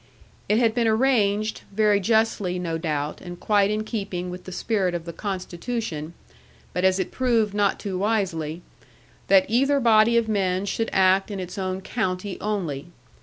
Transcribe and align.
It 0.49 0.57
had 0.57 0.73
been 0.73 0.87
arranged, 0.87 1.61
very 1.71 1.99
justly, 1.99 2.57
no 2.57 2.79
doubt, 2.79 3.21
and 3.21 3.39
quite 3.39 3.69
in 3.69 3.83
keeping 3.83 4.31
with 4.31 4.45
the 4.45 4.51
spirit 4.51 4.95
of 4.95 5.05
the 5.05 5.13
Constitution, 5.13 6.15
but 6.73 6.83
as 6.83 6.97
it 6.97 7.11
proved 7.11 7.53
not 7.53 7.79
too 7.79 7.99
wisely, 7.99 8.63
that 9.27 9.45
either 9.47 9.79
body 9.79 10.17
of 10.17 10.27
men 10.27 10.65
should 10.65 10.89
act 10.91 11.29
in 11.29 11.39
its 11.39 11.55
own 11.55 11.81
county 11.81 12.39
only. 12.41 12.87